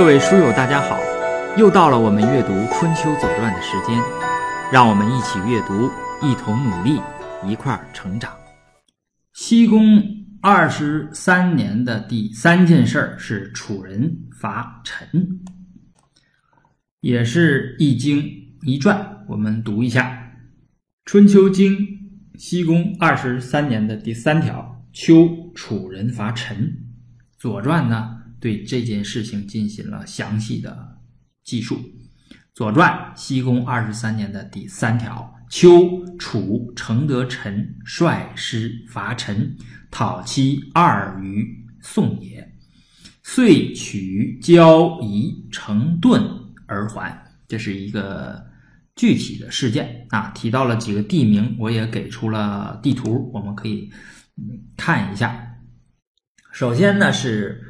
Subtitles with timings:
[0.00, 0.98] 各位书友，大家好！
[1.58, 4.00] 又到了我们阅读《春秋左传》的时间，
[4.72, 5.90] 让我们一起阅读，
[6.22, 6.98] 一同努力，
[7.46, 8.32] 一块儿成长。
[9.34, 10.02] 西公
[10.40, 14.10] 二十三年的第三件事儿是楚人
[14.40, 15.06] 伐陈，
[17.02, 18.24] 也是一经
[18.62, 19.06] 一传。
[19.28, 20.02] 我们读一下
[21.04, 21.76] 《春秋经》
[22.38, 26.72] 西公二十三年的第三条：秋，楚人伐陈。
[27.38, 28.16] 左传呢？
[28.40, 30.98] 对这件事情进行了详细的
[31.44, 31.76] 记述，
[32.54, 32.90] 《左传》
[33.20, 39.54] 西公二十三年的第三条：秋，楚承得臣，率师伐陈，
[39.90, 41.46] 讨其二于
[41.82, 42.50] 宋也。
[43.22, 46.22] 遂取交夷，成顿
[46.66, 47.16] 而还。
[47.46, 48.42] 这是一个
[48.96, 53.90] 具体的事件啊，提到了几个地名，我也给出了地图，我们可以
[54.78, 55.46] 看一下。
[56.52, 57.66] 首先呢是。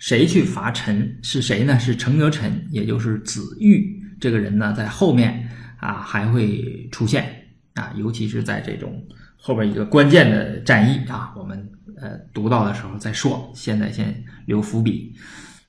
[0.00, 1.18] 谁去伐陈？
[1.22, 1.78] 是谁呢？
[1.78, 5.46] 是程德臣，也就是子玉这个人呢，在后面
[5.78, 7.26] 啊还会出现
[7.74, 9.06] 啊，尤其是在这种
[9.36, 13.52] 后边一个关键的战役啊，我们呃读到的时候再说。
[13.54, 15.14] 现在先留伏笔。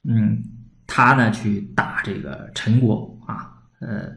[0.08, 0.42] 嗯，
[0.88, 4.09] 他呢去打这个陈国啊，呃，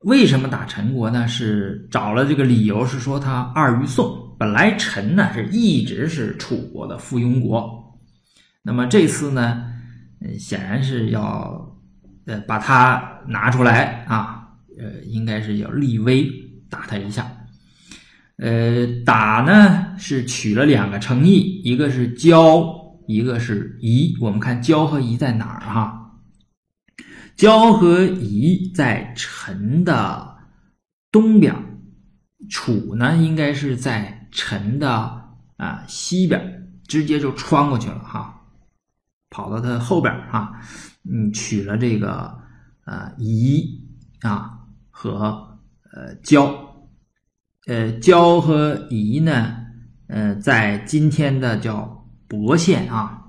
[0.00, 1.26] 为什么打陈国呢？
[1.26, 4.36] 是找了这个理由，是说他二于宋。
[4.38, 7.87] 本来陈呢是一直是楚国的附庸国。
[8.68, 9.64] 那么这次呢，
[10.38, 11.74] 显然是要
[12.26, 14.46] 呃把它拿出来啊，
[14.78, 16.30] 呃，应该是要立威
[16.68, 17.26] 打他一下。
[18.36, 22.62] 呃，打呢是取了两个城邑，一个是交，
[23.06, 24.14] 一个是移。
[24.20, 26.12] 我们看交和移在哪儿哈？
[27.36, 30.36] 交和移在陈的
[31.10, 31.54] 东边，
[32.50, 34.90] 楚呢应该是在陈的
[35.56, 38.34] 啊西边，直接就穿过去了哈。
[39.30, 40.52] 跑到他后边啊，
[41.10, 42.34] 嗯，取了这个
[42.84, 43.80] 呃夷
[44.22, 44.58] 啊
[44.90, 45.58] 和
[45.92, 46.54] 呃交，
[47.66, 49.56] 呃交和夷呢，
[50.08, 53.22] 呃在今天的叫亳县啊，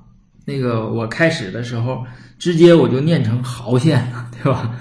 [0.45, 2.05] 那个我开始的时候
[2.37, 4.75] 直接我就念成濠县了，对吧？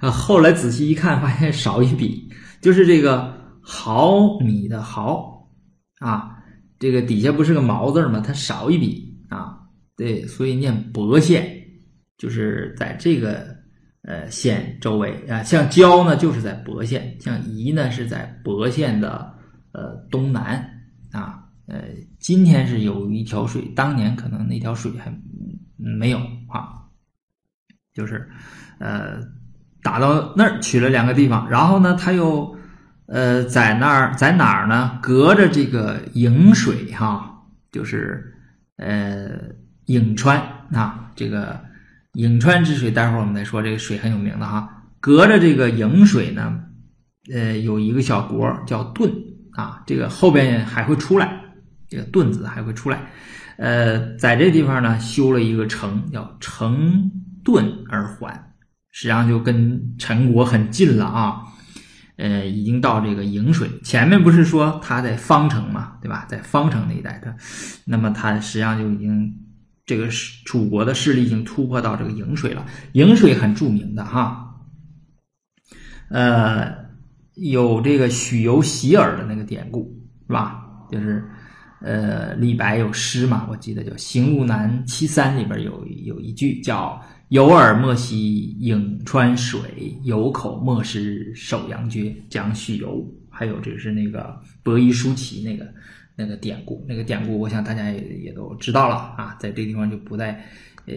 [0.00, 2.30] 呃，后来仔细一看，发现少一笔，
[2.60, 5.48] 就是这个毫米的毫
[5.98, 6.36] 啊，
[6.78, 8.22] 这个底下不是个毛字吗？
[8.24, 9.07] 它少一笔。
[9.98, 11.44] 对，所以念博县，
[12.16, 13.44] 就是在这个
[14.02, 15.42] 呃县周围啊。
[15.42, 19.34] 像交呢，就是在博县；像沂呢，是在博县的
[19.72, 20.64] 呃东南
[21.10, 21.42] 啊。
[21.66, 21.82] 呃，
[22.20, 25.12] 今天是有一条水，当年可能那条水还
[25.76, 26.78] 没有啊。
[27.92, 28.30] 就是
[28.78, 29.18] 呃
[29.82, 32.56] 打到那儿取了两个地方，然后呢，他又
[33.06, 34.96] 呃在那儿在哪儿呢？
[35.02, 37.42] 隔着这个颍水哈，
[37.72, 38.32] 就是
[38.76, 39.58] 呃。
[39.88, 40.38] 颍川
[40.70, 41.58] 啊，这个
[42.12, 43.62] 颍川之水，待会儿我们再说。
[43.62, 44.68] 这个水很有名的哈，
[45.00, 46.60] 隔着这个颍水呢，
[47.32, 49.10] 呃，有一个小国叫顿
[49.52, 51.40] 啊，这个后边还会出来，
[51.88, 53.00] 这个顿字还会出来。
[53.56, 57.10] 呃，在这地方呢，修了一个城，叫成
[57.42, 58.52] 顿而还，
[58.90, 61.40] 实际上就跟陈国很近了啊。
[62.18, 66.26] 呃，已经到这个颍水前面，不是说他在方城嘛，对吧？
[66.28, 67.34] 在方城那一带，他
[67.86, 69.34] 那么他实际上就已经。
[69.88, 72.66] 这个是楚国的势力已经突破到这个颍水了。
[72.92, 74.54] 颍水很著名的哈，
[76.10, 76.70] 呃，
[77.36, 80.62] 有这个许由洗耳的那个典故是吧？
[80.92, 81.24] 就是
[81.80, 87.00] 呃，李白有诗嘛，我记得叫《行路难七三》里边有有一句叫
[87.30, 93.02] “有耳莫惜颍川水，有口莫食首阳绝”，讲许由。
[93.30, 95.66] 还有这是那个伯夷叔齐那个。
[96.18, 100.32] 那个典故，那个典故，我想大家也也都知道了啊，在这个地方就不再
[100.86, 100.94] 呃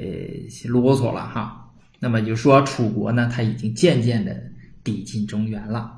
[0.67, 1.63] 啰嗦了哈。
[1.99, 4.35] 那么就说楚国呢，他已经渐渐的
[4.83, 5.93] 抵近中原了。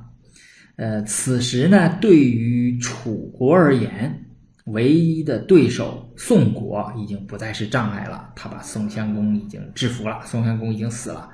[0.75, 4.25] 呃，此时呢，对于楚国而言，
[4.66, 11.30] 唯一的对手宋国已经不再是障碍了，他把宋襄公已经制服了，宋襄公已经死了。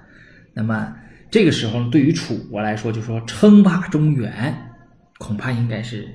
[0.53, 0.95] 那么
[1.31, 4.55] 这个时候，对于楚国来说，就说称霸中原，
[5.17, 6.07] 恐怕应该是。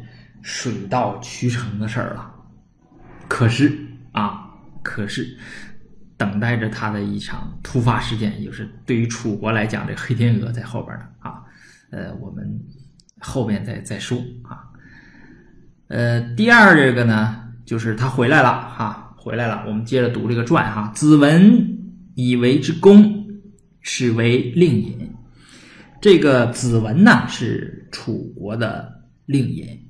[0.45, 2.31] 水到渠成的事儿了，
[3.29, 3.73] 可是
[4.13, 4.45] 啊，
[4.83, 5.27] 可是
[6.19, 11.43] 等待着他的一场突发事件，就是对于楚国来讲，这黑天鹅在后边呢啊。
[11.91, 12.61] 呃，我们
[13.21, 14.69] 后面再再说啊。
[15.89, 19.65] 呃，第二这个呢，就是他回来了哈，回来了。
[19.67, 20.93] 我们接着读这个传哈。
[20.95, 21.79] 子文
[22.17, 23.27] 以为之功，
[23.81, 25.11] 是为令尹。
[26.03, 28.93] 这个子文呢，是楚国的
[29.25, 29.81] 令尹。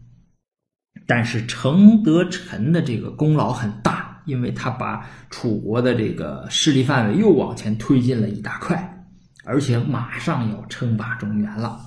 [1.06, 9.05] 但是程德臣的这个功劳很大，因为他把楚国的这个势力范围又往前推进了一大块，
[9.45, 11.79] 而且马上要称霸中原了，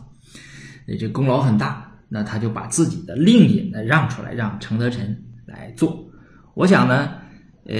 [1.00, 1.84] 这功劳很大。
[2.10, 6.08] 那他就把自己的令尹呢让出来，让程德臣来做。
[6.54, 7.16] 我想呢，
[7.66, 7.75] 呃，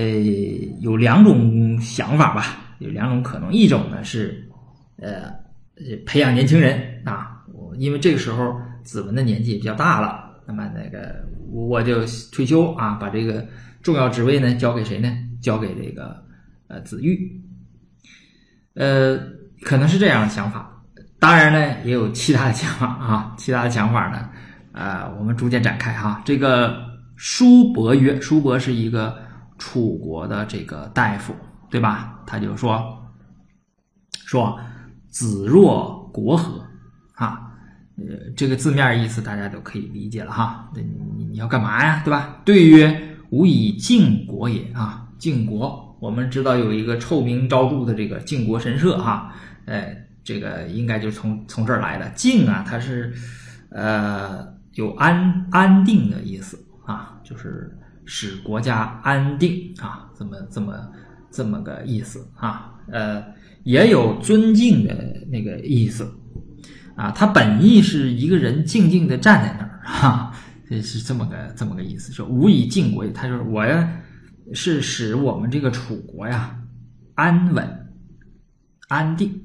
[0.82, 3.54] 有两种想法吧，有两种可能。
[3.54, 4.46] 一种呢是，
[4.98, 5.32] 呃，
[6.06, 7.42] 培养年轻人啊，
[7.78, 10.26] 因为这个时候子文的年纪也比较大了。
[10.46, 13.46] 那么那个我就退休啊，把这个
[13.82, 15.12] 重要职位呢交给谁呢？
[15.42, 16.24] 交给这个
[16.68, 17.42] 呃子玉。
[18.74, 19.18] 呃，
[19.64, 20.72] 可能是这样的想法。
[21.20, 24.30] 当然呢，也有其他的想法啊，其他的想法呢，
[24.72, 26.22] 呃，我们逐渐展开哈。
[26.24, 26.78] 这个
[27.16, 29.18] 叔伯曰，叔伯是一个
[29.58, 31.36] 楚国的这个大夫，
[31.72, 32.20] 对吧？
[32.28, 32.80] 他就说
[34.26, 34.60] 说
[35.10, 36.64] 子若国和
[37.16, 37.47] 啊。
[37.98, 40.70] 呃，这个字面意思大家都可以理解了哈。
[40.76, 42.42] 你你要干嘛呀，对吧？
[42.46, 45.04] 对曰：吾以晋国也啊。
[45.18, 49.34] 晋国，我们知道有一个臭名昭著的这个晋国神社哈。
[49.66, 52.08] 哎，这个应该就从从这儿来的。
[52.10, 53.12] 晋啊，它是
[53.72, 60.92] 呃有安安定的意思啊，就是使国家安定啊，这么这么
[61.32, 62.76] 这么个意思啊。
[62.92, 63.24] 呃，
[63.64, 64.94] 也有尊敬的
[65.32, 66.08] 那个意思。
[66.98, 70.34] 啊，他本意是一个人静静的站在那儿，哈，
[70.68, 73.88] 这是这么个这么个意思，说无以晋国，他说我呀
[74.52, 76.58] 是使我们这个楚国呀
[77.14, 77.94] 安稳
[78.88, 79.44] 安定。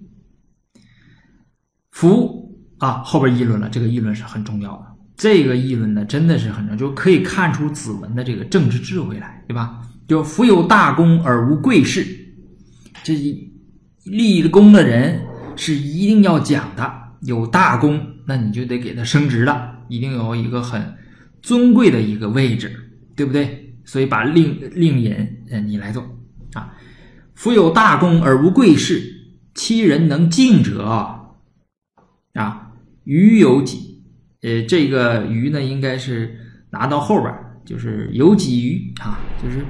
[1.90, 9.82] 夫啊，后边议论了，这个议论是很重要的，这个议论呢真的是很重要，就可以看出子文的这个政治智慧来，对吧？
[10.08, 12.06] 就夫有大功而无贵士，
[13.04, 13.14] 这
[14.04, 15.20] 立功的人
[15.54, 17.01] 是一定要讲的。
[17.22, 20.94] 有大功，那你就得给他升职了，一定有一个很
[21.40, 22.72] 尊贵的一个位置，
[23.14, 23.74] 对不对？
[23.84, 25.12] 所以把令令尹，
[25.50, 26.02] 呃，你来做
[26.54, 26.72] 啊。
[27.34, 29.02] 夫有大功而无贵士，
[29.54, 30.84] 欺人能进者
[32.34, 32.72] 啊，
[33.04, 34.02] 余有几？
[34.42, 36.36] 呃，这个余呢，应该是
[36.70, 37.32] 拿到后边，
[37.64, 39.64] 就是有几余啊，就是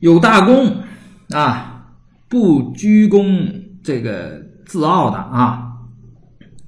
[0.00, 0.82] 有大功
[1.30, 1.86] 啊，
[2.28, 3.50] 不居功，
[3.82, 5.65] 这个自傲的啊。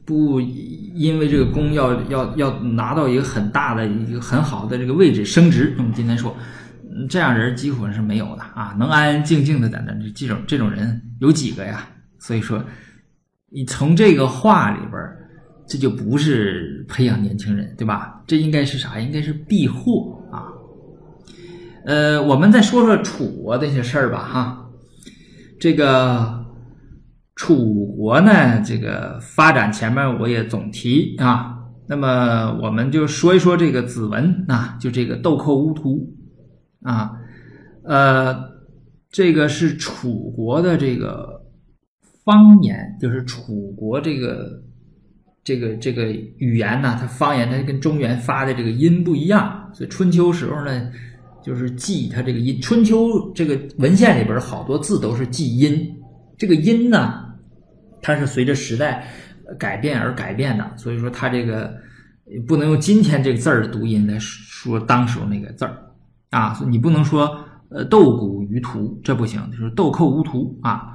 [0.09, 6.35] 不因为这个功要要要拿到一个很大的一个很好的这个位置升职，我们今天说，
[7.11, 11.87] 这样人几乎是没有的啊，能安安静静的在那这种这种人有几个呀？
[12.19, 12.65] 所以说，
[13.51, 14.99] 你从这个话里边，
[15.69, 18.23] 这就不是培养年轻人，对吧？
[18.27, 18.99] 这应该是啥？
[18.99, 20.49] 应该是避祸啊。
[21.85, 24.71] 呃，我们再说说楚国这些事儿吧，哈，
[25.61, 26.38] 这个。
[27.39, 31.57] 楚国呢，这个发展前面我也总提啊，
[31.87, 36.05] 那么我们就说一说这个子文啊，就这个豆蔻乌涂
[36.83, 37.13] 啊，
[37.85, 38.37] 呃，
[39.09, 41.41] 这个是楚国的这个
[42.25, 44.61] 方言，就是楚国这个
[45.45, 50.91] 这个这个语言呢，它方言它跟中原发的这个音不一样，所以春秋时候呢，
[51.41, 52.61] 就是记它这个音。
[52.61, 55.89] 春秋这个文献里边好多字都是记音，
[56.37, 57.28] 这个音呢。
[58.01, 59.07] 它是随着时代
[59.59, 61.75] 改变而改变的，所以说它这个
[62.47, 65.77] 不能用今天这个字儿读音来说当时候那个字儿
[66.31, 67.39] 啊，你不能说
[67.71, 70.95] 呃豆谷于涂，这不行，就是豆蔻无涂啊。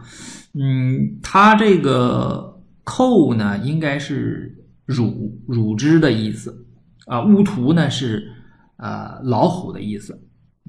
[0.53, 4.55] 嗯，它这个寇呢，应该是
[4.85, 6.65] 乳乳汁的意思
[7.07, 8.23] 啊，乌图呢是
[8.77, 10.21] 呃老虎的意思，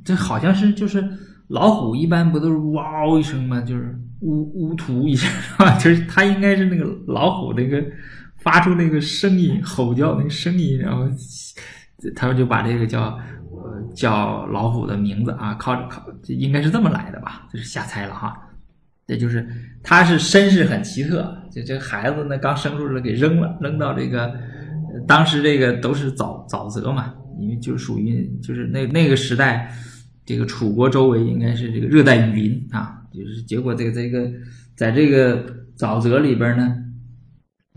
[0.03, 1.07] 这好像是就是
[1.49, 3.61] 老虎一般不都是哇一声吗？
[3.61, 4.01] 就是。
[4.25, 5.79] 乌乌涂一下 是吧？
[5.79, 7.85] 就是他应该是那个老虎那个
[8.43, 11.07] 发出那个声音吼叫那个声音，然后
[12.17, 13.19] 他们就把这个叫
[13.51, 17.47] 呃叫老虎的名字啊，靠着靠，应该是这么来的吧？
[17.53, 18.35] 就是瞎猜了哈。
[19.07, 19.47] 这就是
[19.83, 24.35] 他是身世很奇特，这这孩子呢刚生出来给扔了，扔到这个
[25.07, 29.71] 当时这个都是沼沼泽嘛，因为就属于就是那那个时代，
[30.25, 33.03] 这个楚国周围应该是这个热带雨林啊。
[33.17, 34.31] 就是结果，这个这个，
[34.75, 36.77] 在这个沼泽里边呢，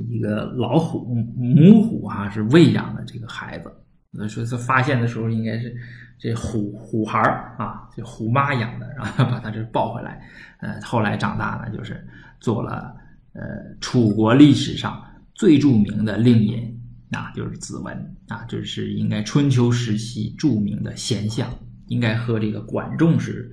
[0.10, 3.72] 一个老虎母虎哈是喂养的这个孩子。
[4.10, 5.76] 那说是发现的时候，应该是
[6.18, 10.20] 这虎虎孩儿啊，这虎妈养的，然后 把他这抱回来。
[10.60, 12.04] 呃，后来长大呢，就是
[12.40, 12.96] 做了
[13.34, 13.42] 呃
[13.80, 15.04] 楚国历史上
[15.36, 17.96] 最著名的令尹啊，就是子文
[18.30, 21.48] 啊，这是应该春秋时期著名的贤相，
[21.88, 23.52] 应该和这个管仲是。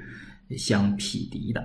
[0.56, 1.64] 相匹敌的，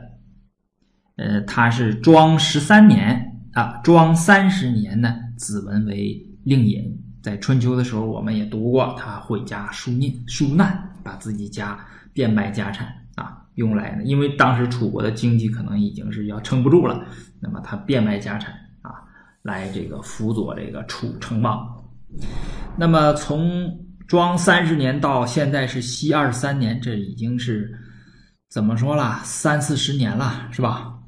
[1.18, 6.98] 呃，他是庄十三年啊，庄三十年呢，子文为令尹。
[7.22, 11.78] 在春秋的时候，我们也读过他回家书念书难，把自己家
[12.14, 17.06] 变卖家产啊，用来呢，因为当时楚国的经济可能已经是要撑不住了，
[17.42, 19.04] 那么他变卖家产啊，
[19.42, 21.62] 来这个辅佐这个楚成王。
[22.78, 27.78] 那么从庄三十年到现在是西二十三年，这已经是
[28.50, 29.22] 怎么说了？
[29.24, 31.00] 三四十年了，是吧？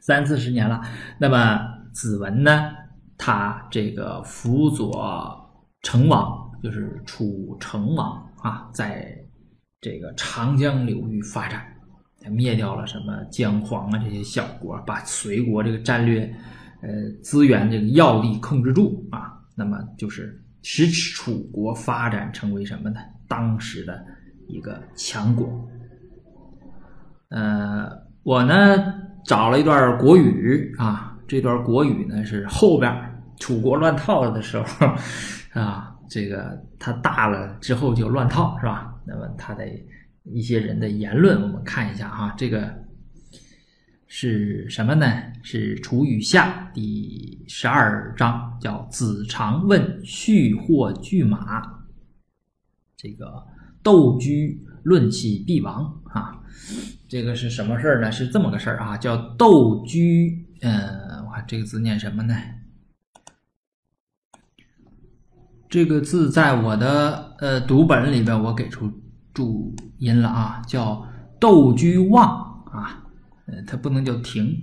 [0.00, 0.82] 三四十年了。
[1.16, 1.60] 那么
[1.92, 2.72] 子文呢？
[3.16, 9.16] 他这个辅佐成王，就是楚成王啊，在
[9.80, 11.64] 这个长江流域发展，
[12.28, 16.22] 灭掉了什么姜黄啊这些小国，把隋国这个战略
[16.82, 16.90] 呃
[17.22, 19.40] 资源这个要地控制住啊。
[19.54, 22.98] 那么就是使楚国发展成为什么呢？
[23.28, 24.04] 当时的
[24.48, 25.48] 一个强国。
[27.34, 27.90] 呃，
[28.22, 28.54] 我呢
[29.24, 32.94] 找了一段国语啊，这段国语呢是后边
[33.40, 34.86] 楚国乱套了的时候
[35.60, 38.94] 啊，这个他大了之后就乱套是吧？
[39.04, 39.64] 那么他的
[40.22, 42.82] 一些人的言论，我们看一下哈，这个。
[44.06, 45.06] 是什么呢？
[45.42, 51.60] 是《楚语下》第十二章，叫“子长问续获拒马”。
[52.96, 53.44] 这个
[53.82, 56.40] 斗居论起必亡啊！
[57.08, 58.10] 这个是什么事儿呢？
[58.10, 60.46] 是这么个事儿啊，叫斗居。
[60.62, 62.34] 嗯，我看这个字念什么呢？
[65.68, 68.90] 这个字在我的呃读本里边，我给出
[69.34, 71.06] 注音了啊，叫
[71.40, 73.04] 斗居望啊。
[73.46, 74.56] 呃，他不能叫停，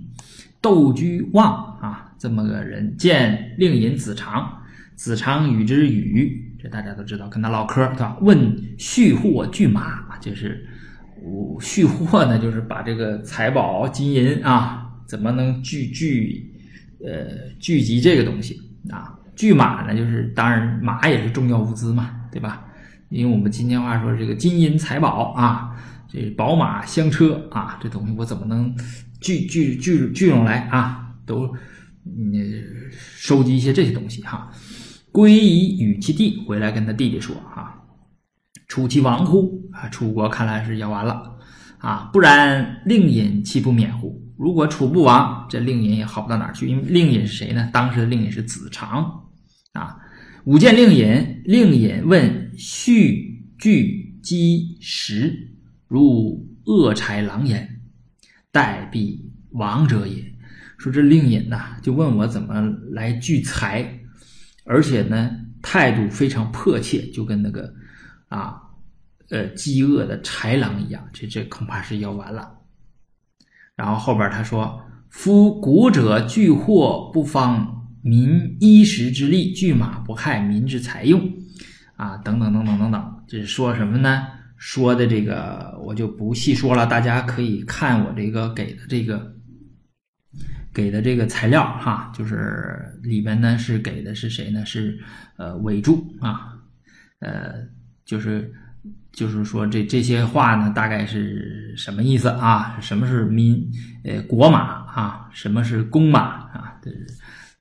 [0.60, 4.60] 窦居望啊，这么个人见令尹子长，
[4.96, 8.18] 子长与之语，这大家都知道，跟他唠嗑，对吧？
[8.22, 10.66] 问续货拒马，就是
[11.60, 16.52] 续货呢， 就是把这个财宝金银啊，怎么能聚聚
[17.04, 18.60] 呃聚集这个东西
[18.90, 19.18] 啊？
[19.34, 22.64] 聚马呢，就是当然马也是重要物资嘛，对吧？
[23.08, 25.68] 因为我们今天话说这个金银财宝啊。
[26.14, 28.76] 这宝马香车啊，这东西我怎么能
[29.18, 31.10] 聚聚聚聚拢来啊？
[31.24, 31.50] 都
[32.04, 32.34] 嗯
[33.16, 34.50] 收集一些这些东西哈。
[35.10, 37.81] 归以与其弟回来跟他弟弟说哈，
[38.72, 39.86] 楚其亡乎啊？
[39.90, 41.36] 楚国看来是要完了
[41.76, 42.08] 啊！
[42.10, 44.18] 不然令尹岂不免乎？
[44.38, 46.66] 如果楚不亡，这令尹也好不到哪儿去。
[46.66, 47.68] 因为令尹是谁呢？
[47.70, 49.24] 当时的令尹是子长
[49.74, 49.94] 啊。
[50.44, 55.50] 吾见令尹，令尹问续具积实。
[55.86, 57.68] 如恶豺狼焉，
[58.50, 60.24] 待必亡者也。
[60.78, 62.58] 说这令尹呐，就问我怎么
[62.92, 64.00] 来聚财，
[64.64, 67.70] 而且呢，态度非常迫切，就跟那个
[68.32, 68.62] 啊，
[69.28, 71.06] 呃，饥饿的豺狼一样。
[71.12, 72.58] 这这恐怕是要完了。
[73.76, 81.20] 然后后边他说：“夫古者聚货不方民衣食之利，聚马不害民之财用。”
[81.96, 84.26] 啊，等等等等等等，这是说什么呢？
[84.56, 89.34] 说的这个我就不细说了，大家可以看我这个给的这个
[90.72, 94.64] 给的这个材料哈，就是里边呢是给的是谁呢？
[94.66, 94.98] 是
[95.36, 96.58] 呃尾注啊，
[97.20, 97.54] 呃
[98.04, 98.52] 就是
[99.12, 102.78] 就是说这这些话呢大概是什么意思啊？
[102.80, 103.70] 什么是民
[104.04, 104.60] 呃国马
[104.92, 105.28] 啊？
[105.32, 106.80] 什么是公马啊？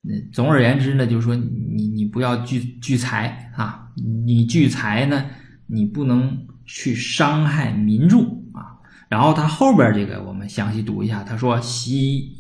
[0.02, 3.90] 那总而言之呢，就是说你你不要聚聚财啊，
[4.26, 5.26] 你聚财呢，
[5.68, 6.48] 你不能。
[6.64, 8.80] 去伤害民众啊！
[9.10, 12.38] 然后他后边这个我们详细读一下，他说：“西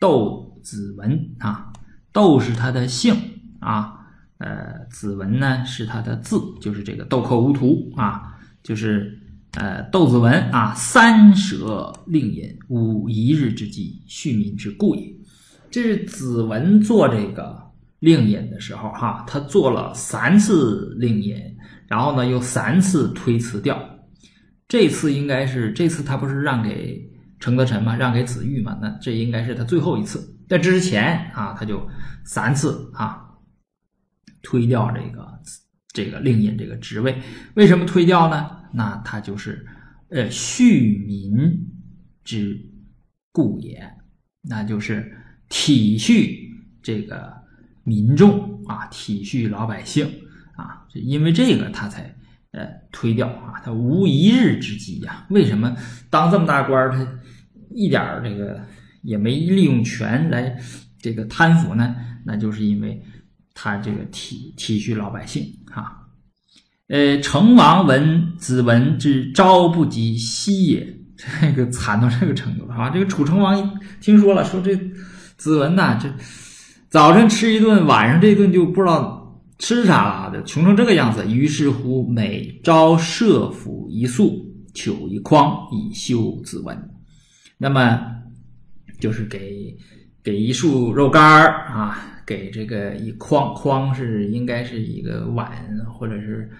[0.00, 1.72] 窦子文啊，
[2.12, 3.14] 窦是他的姓
[3.60, 4.01] 啊，
[4.42, 8.20] 呃，子文呢是他的字，就是这个豆蔻无图啊，
[8.64, 9.16] 就是
[9.52, 15.14] 呃豆子文啊，三舍令尹，无一日之计，恤民之故也。
[15.70, 17.56] 这是子文做这个
[18.00, 21.36] 令尹的时候哈，他做了三次令尹。”
[21.86, 23.78] 然后呢，又三次推辞掉，
[24.66, 27.06] 这次应该是这次他不是让给
[27.38, 27.94] 程德臣吗？
[27.94, 28.78] 让给子玉吗？
[28.80, 30.18] 那这应该是他最后一次。
[30.48, 31.86] 在之前啊，他就
[32.24, 33.21] 三次啊
[34.42, 35.40] 推掉这个
[35.92, 37.20] 这个令尹这个职位。
[37.54, 38.50] 为什么推掉呢？
[38.72, 39.66] 那他就是
[40.10, 41.32] 呃恤民
[42.24, 42.58] 之
[43.32, 43.82] 故也，
[44.42, 45.16] 那就是
[45.48, 46.38] 体恤
[46.82, 47.32] 这个
[47.84, 50.06] 民众啊，体恤老百姓。
[50.54, 52.14] 啊，因为这个他才
[52.50, 55.26] 呃推掉啊，他无一日之计呀。
[55.30, 55.74] 为什么
[56.10, 57.20] 当这么大官他
[57.70, 58.60] 一点这个
[59.02, 60.60] 也没利用权来
[61.00, 61.96] 这个贪腐呢？
[62.26, 63.02] 那就是因为
[63.54, 65.98] 他这个体体恤老百姓啊。
[66.88, 70.98] 呃，成王闻子文之朝不及夕也，
[71.40, 72.90] 这个惨到这个程度了啊！
[72.90, 74.78] 这个楚成王听说了，说这
[75.36, 76.12] 子文呐，这
[76.90, 79.20] 早晨吃一顿，晚上这顿就不知道。
[79.58, 81.24] 吃啥了的，穷成这个样子。
[81.32, 84.44] 于是乎，每朝设府一粟，
[84.74, 86.76] 求一筐以修子文。
[87.58, 88.00] 那么
[88.98, 89.72] 就是给
[90.20, 95.50] 给一束肉干儿啊，给这个一筐筐是应该是一个碗，
[95.84, 96.50] 或者是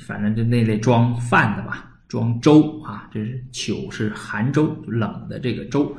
[0.00, 1.84] 反正就那类装饭的吧。
[2.08, 5.94] 装粥啊，这是糗是寒粥，冷的这个粥，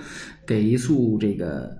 [0.47, 1.77] 给一束这个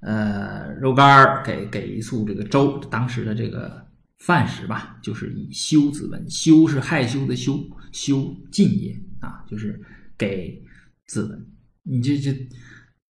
[0.00, 3.86] 呃肉干儿，给给一束这个粥，当时的这个
[4.16, 7.56] 饭食吧，就是以羞子文，羞是害羞的羞，
[7.92, 9.80] 羞进也啊，就是
[10.16, 10.60] 给
[11.06, 11.46] 子文，
[11.84, 12.36] 你这这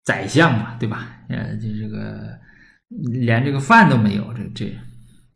[0.05, 1.17] 宰相嘛，对吧？
[1.31, 2.39] 呃，就这个
[2.89, 4.75] 连这个饭都没有，这这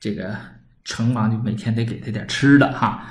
[0.00, 0.36] 这个
[0.84, 3.06] 成王就每天得给他点吃的哈。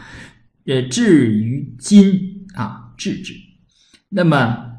[0.66, 3.34] 呃，至于今啊，至至。
[4.10, 4.72] 那么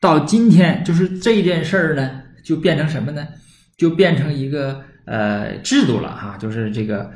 [0.00, 3.26] 到今天，就是这件事儿呢，就变成什么呢？
[3.76, 6.36] 就变成一个呃制度了哈。
[6.38, 7.12] 就是这个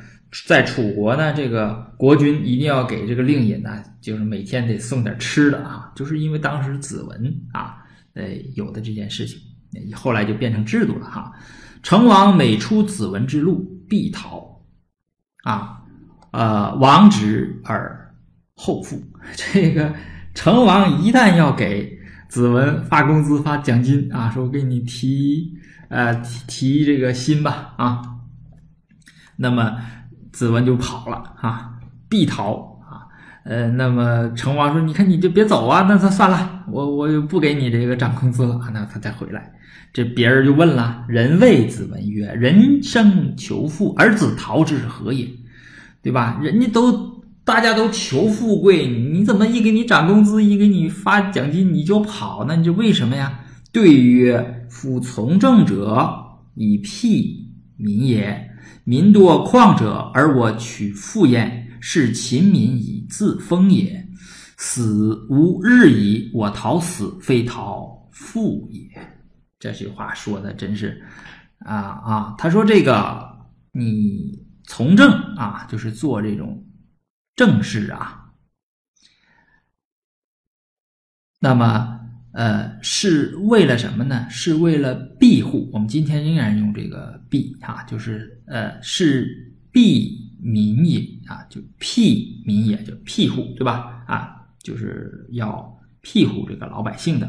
[0.46, 5.92] 在楚国呢，这个国君一定要给这个令尹呢，就是每天得送点吃的啊。
[5.96, 7.76] 就是因为当时子文啊，
[8.14, 9.40] 呃有的这件事情，
[9.94, 11.32] 后来就变成制度了哈。
[11.86, 14.60] 成王每出子文之路，必逃
[15.44, 15.80] 啊。
[16.32, 18.12] 呃，王职而
[18.56, 19.00] 后富。
[19.54, 19.94] 这个
[20.34, 21.96] 成王一旦要给
[22.28, 25.56] 子文发工资、发奖金啊，说我给你提
[25.88, 28.02] 呃提提这个薪吧啊，
[29.36, 29.76] 那么
[30.32, 31.78] 子文就跑了啊，
[32.08, 32.75] 必逃。
[33.48, 39.52] 呃，那么成王说：“你看你就别走啊，那他算了，我我就不给你这个涨工资了。”那他再回来，
[39.92, 45.28] 这别人就问了：“人谓子文曰：‘人生求富，而子逃之何也？’”
[46.02, 46.40] 对吧？
[46.42, 52.56] 人家都大家都求富贵，你怎么一给你涨工资，一给你发奖金你就跑呢？
[52.56, 53.40] 你就为什么呀？
[53.72, 56.08] 对曰：夫从政者
[56.54, 58.50] 以辟民也，
[58.84, 64.06] 民多旷者，而我取富焉，是秦民矣自封也。
[64.56, 68.88] 死无日矣，我逃死，非逃父也。
[69.58, 71.04] 这句话说的真是
[71.58, 72.34] 啊啊！
[72.38, 74.44] 他说这个你。
[74.68, 76.66] 从政啊，就是做这种
[77.36, 78.32] 正事啊。
[81.38, 82.00] 那么，
[82.32, 84.28] 呃，是为了什么呢？
[84.28, 85.70] 是为了庇护。
[85.72, 94.04] 我们今天仍然用这个“庇”啊，就是呃，是庇民也啊，就庇民也，就庇护，对吧？
[94.06, 97.28] 啊，就是要庇护这个老百姓的。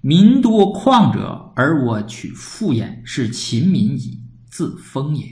[0.00, 5.26] 民多旷者，而我取富焉，是秦民以自封也。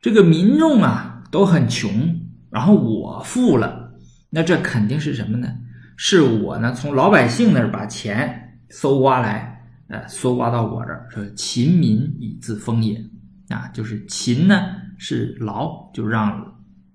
[0.00, 3.94] 这个民众啊都很穷，然后我富了，
[4.30, 5.48] 那这肯定是什么呢？
[5.96, 13.04] 是我呢从老百姓那儿把钱搜刮来，呃，搜刮到我这儿，说秦民以自封也
[13.48, 16.54] 啊，就是秦呢是劳，就让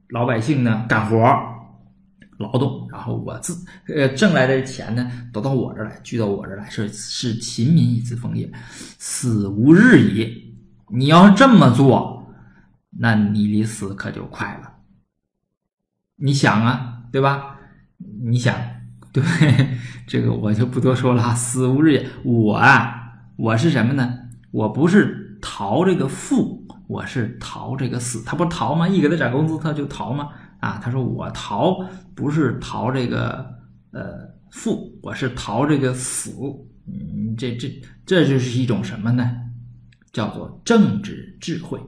[0.09, 1.17] 老百姓呢干活
[2.37, 3.55] 劳动，然后我自
[3.87, 8.51] 呃挣来的钱呢都到我这儿来，聚到我这儿来，是是秦民以自封也，
[8.99, 10.55] 死无日矣。
[10.89, 12.13] 你要这么做。
[12.95, 14.71] 那你离死可就快了。
[16.15, 17.57] 你想啊，对吧？
[18.21, 18.55] 你想，
[19.11, 19.23] 对
[20.05, 21.33] 这个我就不多说了。
[21.33, 22.07] 死无日也。
[22.23, 22.93] 我啊，
[23.35, 24.19] 我是什么呢？
[24.51, 28.23] 我不是逃这个富，我是逃这个死。
[28.25, 28.87] 他不逃吗？
[28.87, 30.29] 一给他涨工资，他就逃吗？
[30.59, 31.77] 啊，他说我逃
[32.15, 33.45] 不是逃这个
[33.91, 36.31] 呃富，我是逃这个死。
[36.85, 39.29] 嗯，这这这就是一种什么呢？
[40.11, 41.79] 叫做政治智慧。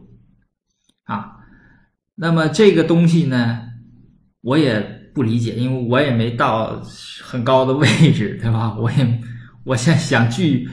[1.03, 1.37] 啊，
[2.15, 3.61] 那么这个东西呢，
[4.41, 4.79] 我也
[5.13, 6.81] 不理解，因为我也没到
[7.21, 8.75] 很高的位置，对吧？
[8.79, 9.21] 我也，
[9.63, 10.67] 我现在想据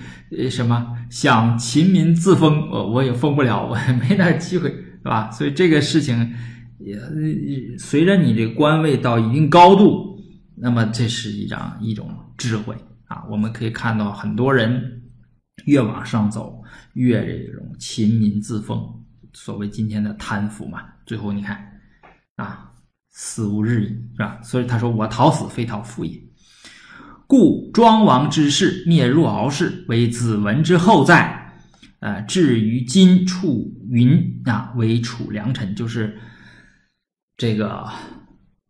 [0.50, 5.30] 什么想秦民自封，我我也封不了， 我也没那机会，是吧？
[5.30, 6.34] 所以这个事情
[6.78, 6.98] 也
[7.78, 10.18] 随着你这官位到一定高度，
[10.56, 12.74] 那么这是一张一种智慧
[13.08, 13.24] 啊。
[13.30, 15.02] 我们可以看到很多人
[15.66, 16.62] 越往上走，
[16.94, 18.82] 越这种秦民自封。
[19.34, 21.78] 所谓今天的贪腐嘛，最后你看，
[22.36, 22.72] 啊，
[23.10, 24.40] 死无日矣，是吧？
[24.42, 26.18] 所以他说：“我逃死，非逃富也。”
[27.32, 31.54] 故庄王之事灭若敖氏，为子文之后在。
[32.00, 36.18] 呃，至于今处云啊，为楚良臣，就是
[37.38, 37.88] 这个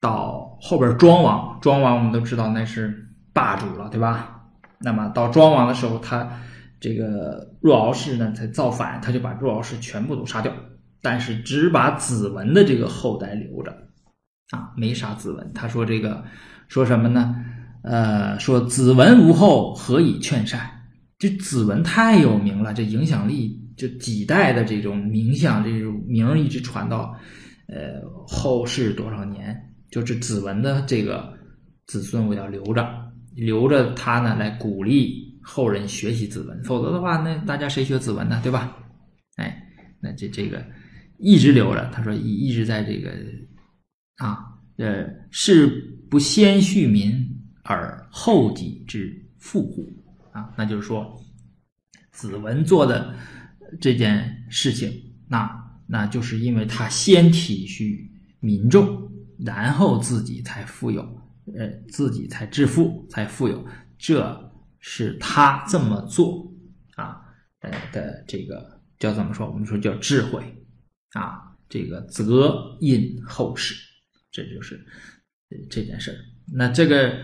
[0.01, 4.44] 到后边庄王，庄王我们都知道那是霸主了，对吧？
[4.79, 6.31] 那么到庄王的时候，他。
[6.79, 10.53] 这个若敖氏呢，才造反，他就把若敖氏全部都杀掉，
[11.01, 13.72] 但是只把子文的这个后代留着，
[14.51, 15.53] 啊，没杀子文。
[15.53, 16.22] 他说这个
[16.68, 17.35] 说什么呢？
[17.83, 20.61] 呃，说子文无后，何以劝善？
[21.18, 27.16] 这子文太有名了，这影响力就几代的这种名相，这种名一直传到
[27.68, 29.57] 呃后世多少年，
[29.90, 31.33] 就是子文的这个
[31.87, 32.88] 子孙我要留着，
[33.35, 38.40] 留着他呢来鼓励后人学习子文，否则的话，那大家谁学子文呢？
[38.42, 38.77] 对吧？
[39.37, 39.62] 哎，
[40.01, 40.64] 那这这个
[41.18, 43.11] 一直留着，他说一一直在这个
[44.16, 44.38] 啊，
[44.77, 45.68] 呃，是
[46.11, 47.12] 不先恤民
[47.62, 49.88] 而后己之富乎？
[50.33, 51.18] 啊，那就是说。
[52.12, 53.16] 子文做的
[53.81, 55.51] 这件事情，那
[55.87, 58.07] 那就是因为他先体恤
[58.38, 61.03] 民众，然后自己才富有，
[61.57, 66.53] 呃，自己才致富，才富有，这是他这么做
[66.96, 67.22] 啊，
[67.61, 69.51] 呃的这个叫怎么说？
[69.51, 70.44] 我们说叫智慧
[71.12, 73.75] 啊，这个泽因后世，
[74.31, 74.79] 这就是
[75.70, 76.16] 这件事儿。
[76.53, 77.18] 那这个。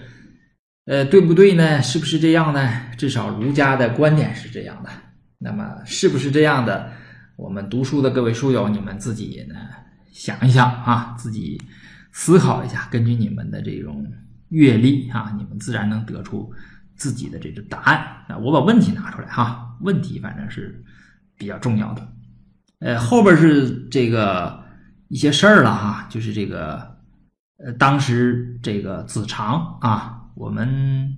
[0.88, 1.82] 呃，对不对呢？
[1.82, 2.66] 是不是这样呢？
[2.96, 4.88] 至少儒家的观点是这样的。
[5.36, 6.90] 那么，是不是这样的？
[7.36, 9.54] 我们读书的各位书友，你们自己呢
[10.10, 11.60] 想一想啊，自己
[12.10, 14.02] 思考一下，根据你们的这种
[14.48, 16.50] 阅历啊，你们自然能得出
[16.96, 17.98] 自己的这个答案。
[18.26, 20.82] 啊，我把问题拿出来哈，问题反正是
[21.36, 22.08] 比较重要的。
[22.78, 24.64] 呃，后边是这个
[25.08, 26.96] 一些事儿了哈，就是这个
[27.62, 30.14] 呃，当时这个子长啊。
[30.38, 31.16] 我们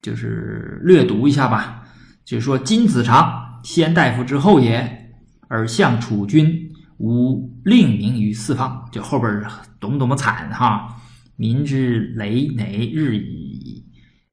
[0.00, 1.82] 就是略读一下吧，
[2.24, 5.12] 就是说金子长，先大夫之后也，
[5.48, 9.44] 而向楚军无令名于四方，就后边
[9.80, 11.00] 多么多么惨哈！
[11.34, 13.84] 民之累馁日以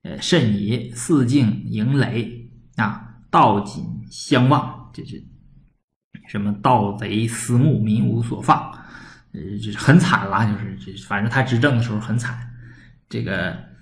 [0.03, 5.23] 呃甚矣，四境迎垒啊，道锦相望，这是
[6.27, 8.71] 什么盗贼私募，民无所放，
[9.33, 12.37] 呃，就是很惨了，就是这反正他执政的时候很惨，
[13.09, 13.73] 这个。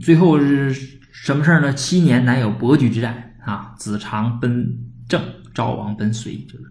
[0.00, 0.72] 最后是
[1.12, 1.72] 什么事儿呢？
[1.72, 3.74] 七年乃有伯举之战啊！
[3.78, 4.66] 子长奔
[5.08, 5.22] 郑，
[5.54, 6.64] 赵王奔隋，就是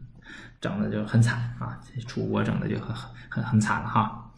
[0.61, 1.79] 整的就很惨啊！
[2.07, 2.95] 楚国整的就很
[3.29, 4.31] 很很惨了哈。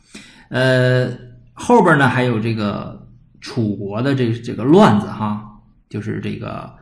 [0.50, 1.10] 呃，
[1.54, 3.08] 后边呢还有这个
[3.40, 6.74] 楚国的这这个乱子哈，就是这个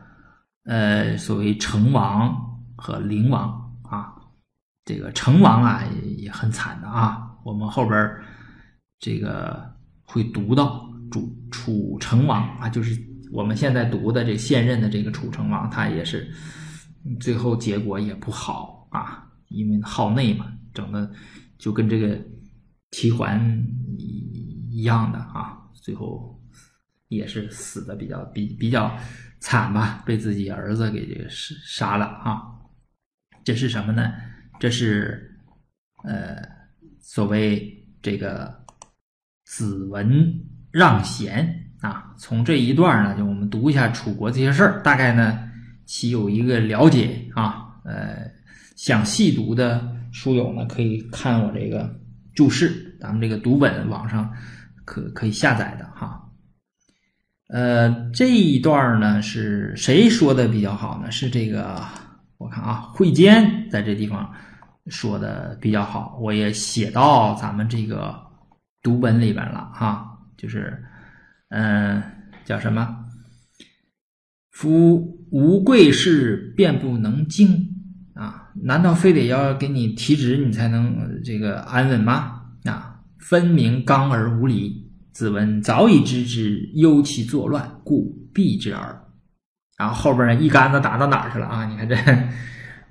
[0.64, 2.34] 呃所谓成王
[2.76, 3.48] 和灵王
[3.82, 4.14] 啊，
[4.84, 5.82] 这个成王啊
[6.16, 7.30] 也很惨的啊。
[7.44, 8.10] 我们后边
[8.98, 9.74] 这个
[10.04, 10.86] 会读到。
[11.10, 13.00] 楚楚成王啊，就是
[13.32, 16.30] 我们现在读的这现任的这个楚成王，他也是
[17.20, 21.10] 最后结果也不好啊，因为好内嘛，整的
[21.58, 22.20] 就跟这个
[22.90, 23.40] 齐桓
[24.68, 26.40] 一样的啊，最后
[27.08, 28.96] 也是死的比较比比较
[29.38, 32.42] 惨吧，被自己儿子给这个杀杀了啊。
[33.44, 34.12] 这是什么呢？
[34.58, 35.40] 这是
[36.04, 36.36] 呃，
[37.00, 38.64] 所谓这个
[39.44, 40.49] 子文。
[40.70, 45.50] 让贤啊，从这一段呢，就我们读一下楚国这些事儿，大概呢，
[45.86, 47.66] 其有一个了解啊。
[47.84, 48.30] 呃，
[48.76, 51.98] 想细读的书友呢，可以看我这个
[52.34, 54.30] 注释，咱们这个读本网上
[54.84, 56.28] 可可以下载的哈。
[57.48, 61.10] 呃，这一段呢是谁说的比较好呢？
[61.10, 61.82] 是这个，
[62.36, 64.30] 我看啊，慧坚在这地方
[64.88, 68.14] 说的比较好，我也写到咱们这个
[68.82, 70.09] 读本里边了哈。
[70.40, 70.82] 就是，
[71.50, 72.02] 嗯，
[72.46, 73.04] 叫什么？
[74.50, 77.68] 夫无贵士便不能精
[78.14, 78.50] 啊？
[78.62, 82.40] 难道非得要给你提职，你才能这个安稳吗？
[82.64, 84.88] 啊，分明刚而无礼。
[85.12, 89.04] 子文早已知之，忧其作乱，故避之耳。
[89.76, 91.66] 然后后边呢，一竿子打到哪儿去了啊？
[91.66, 91.96] 你看这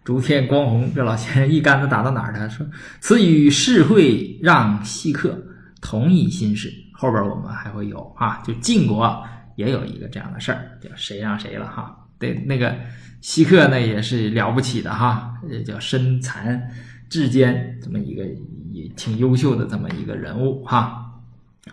[0.03, 2.47] 逐天光红，这老先生一竿子打到哪儿了？
[2.47, 2.67] 说
[2.99, 5.41] 此与世会让细客
[5.81, 6.71] 同一心事。
[6.99, 11.97] 后边我们还会有啊，就晋国也有一个这样的事儿，叫谁让谁了哈？
[12.17, 12.75] 对，那个
[13.21, 16.61] 希克呢也是了不起的哈，也叫身残
[17.09, 18.25] 志坚这么一个
[18.73, 21.09] 也挺优秀的这么一个人物哈，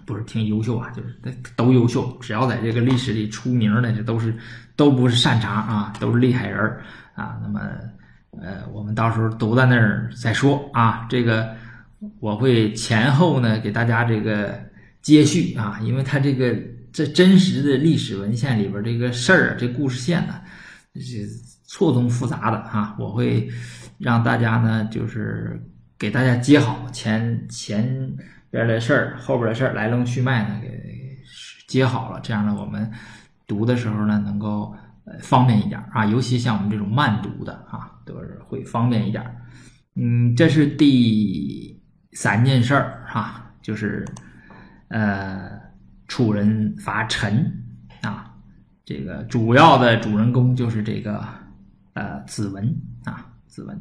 [0.04, 1.18] 不是挺优秀啊，就是
[1.56, 4.32] 都优秀，只要在这个历史里出名的，这都是
[4.76, 6.84] 都不是善茬啊，都是厉害人儿
[7.16, 7.36] 啊。
[7.42, 7.60] 那么
[8.40, 11.52] 呃，我们到时候读在那儿再说啊，这个
[12.20, 14.64] 我会前后呢给大家这个。
[15.06, 16.52] 接续啊，因为他这个
[16.92, 20.40] 这真实的历史文献里边这个事儿，这故事线呢
[20.96, 21.28] 是
[21.64, 22.96] 错综复杂的啊。
[22.98, 23.48] 我会
[23.98, 25.62] 让大家呢，就是
[25.96, 28.16] 给大家接好前前
[28.50, 31.16] 边的事儿，后边的事儿来龙去脉呢给
[31.68, 32.90] 接好了，这样呢我们
[33.46, 34.74] 读的时候呢能够
[35.20, 36.04] 方便一点啊。
[36.04, 39.24] 尤其像我们这种慢读的啊，都是会方便一点。
[39.94, 44.04] 嗯，这是第三件事儿哈，就是。
[44.88, 45.50] 呃，
[46.08, 47.64] 楚人伐陈
[48.02, 48.32] 啊，
[48.84, 51.24] 这个主要的主人公就是这个
[51.94, 53.26] 呃子文啊。
[53.46, 53.80] 子文。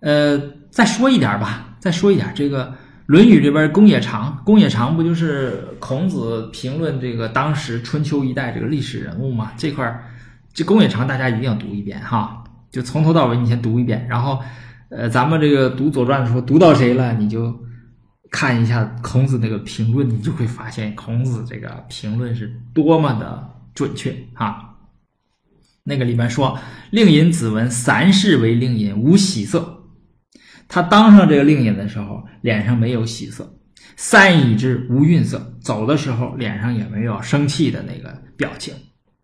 [0.00, 0.36] 呃，
[0.70, 2.66] 再说一点吧，再说一点，这个
[3.06, 9.52] 《论语》这边公冶长，公冶长不就是孔子评论这个当时春秋一代这个历史人物吗？
[9.56, 10.04] 这块儿，
[10.52, 14.42] 这公冶长大家一定要读一遍哈，就从头到尾你先读一遍，然后，
[14.88, 17.56] 呃，咱们这个读《左传》的时候读到谁了，你就
[18.34, 24.74] 看一下孔子那个评论，你就会发现孔子这个评论是多么的准确啊。
[25.84, 26.58] 那个里面说，
[26.90, 29.84] 令尹子文三世为令尹，无喜色。
[30.66, 33.44] 他当上这个令尹的时候，脸上没有喜色；
[33.94, 38.74] 三以之无愠色，走的时候脸上也没有生气的那个表情。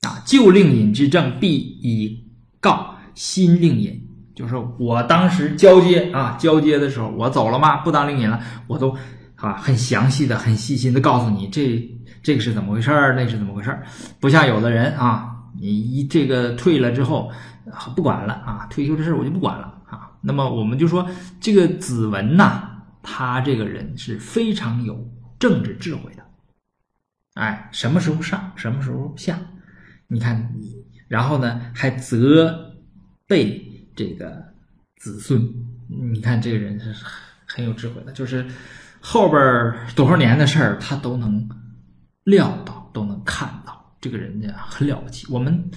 [0.02, 4.08] 啊，旧令尹之政，必以告新令尹。
[4.40, 7.76] 就是我当时交接啊，交接的时候我走了吗？
[7.78, 8.96] 不当令尹了，我都
[9.36, 11.86] 啊很详细的、很细心的告诉你，这
[12.22, 13.82] 这个是怎么回事儿，那是怎么回事儿。
[14.18, 15.28] 不像有的人啊，
[15.60, 17.30] 你一这个退了之后
[17.94, 20.10] 不管了啊，退休的事儿我就不管了啊。
[20.22, 21.06] 那么我们就说，
[21.38, 22.62] 这个子文呐，
[23.02, 25.06] 他这个人是非常有
[25.38, 26.22] 政治智慧的。
[27.34, 29.38] 哎，什么时候上，什么时候下，
[30.08, 30.50] 你看，
[31.08, 32.72] 然后呢，还责
[33.26, 33.69] 备
[34.04, 34.42] 这个
[34.96, 35.40] 子孙。
[35.88, 37.12] 你看这个人是很
[37.46, 38.46] 很有智慧的，就是
[39.00, 39.40] 后边
[39.94, 41.48] 多少年的事儿，他都能
[42.24, 43.94] 料到，都能看到。
[44.00, 45.26] 这个人家很了不起。
[45.30, 45.70] 我们。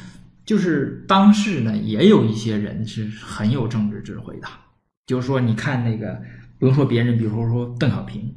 [0.46, 4.48] 就是当时呢，也有一些人是很有政治智慧的。
[5.08, 6.22] 就是说，你看那个，
[6.60, 8.30] 不用说别人，比如说邓小平，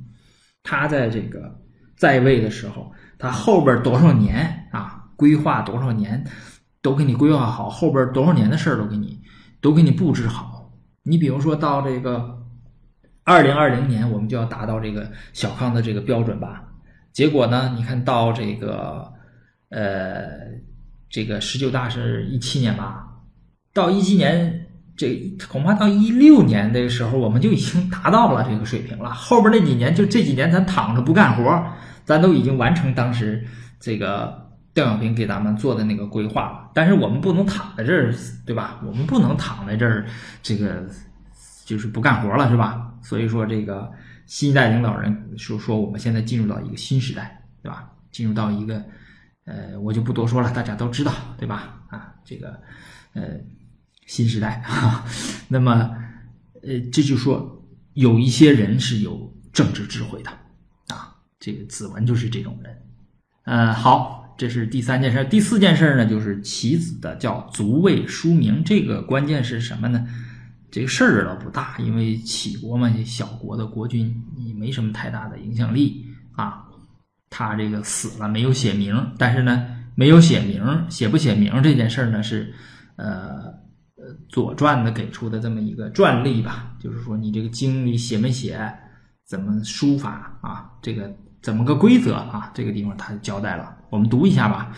[0.62, 1.60] 他在这个
[1.96, 6.24] 在位的时候，他后边多少年啊，规划多少年，
[6.80, 9.20] 都给你规划好，后边多少年的事儿都给你
[9.66, 10.70] 都给你布置好。
[11.02, 12.38] 你比如说到这个
[13.24, 16.62] 二零二零年，我们就要达到这个小康的这个标准吧。
[17.12, 19.12] 结果呢，你看到这个
[19.70, 20.54] 呃。
[21.08, 23.06] 这个十九大是一七年吧，
[23.72, 25.14] 到一七年，这
[25.48, 29.14] 恐怕到一六年的时候，我们就已经达到了这个水平了。
[29.14, 31.64] 后边那几年，就这几年咱躺着不干活，
[32.04, 33.46] 咱都已经完成当时
[33.78, 34.45] 这个
[34.76, 36.70] 邓小平给咱们做的那个规划。
[36.74, 38.78] 但是我们不能躺在这儿，对吧？
[38.84, 40.06] 我们不能躺在这儿，
[40.42, 40.86] 这个
[41.64, 42.92] 就是不干活了，是吧？
[43.02, 43.90] 所以说，这个
[44.26, 47.90] 新一代领导人说说，我们现在进入到一个新时代，对吧？
[48.12, 48.84] 进入到一个。
[49.46, 51.80] 呃，我就不多说了，大家都知道，对吧？
[51.88, 52.60] 啊，这个，
[53.14, 53.22] 呃，
[54.04, 55.04] 新时代啊，
[55.46, 55.72] 那么，
[56.64, 60.30] 呃，这就说有一些人是有政治智慧的
[60.88, 62.76] 啊，这个子文就是这种人。
[63.44, 70.06] 呃，好，这是第三件事，第四件事呢，就是棋子的叫卒位书名，这个关键是什么呢？
[70.70, 76.64] 这个事儿倒不大，因为齐国嘛，小国的国君，也没什么太大的影响力啊。
[77.30, 82.52] 他这个死了没有写名，但是呢，没有写名，写不写名这件事呢，是
[82.96, 83.46] 呃
[83.96, 88.72] 呃《左传》的给出的这么一个传例吧，就是说你这个经里写没写，
[89.26, 92.50] 怎么书法啊，这个怎么个规则啊？
[92.54, 94.72] 这个地方他交代了，我们读一下吧。